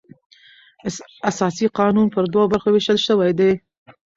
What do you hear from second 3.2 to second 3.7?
دئ.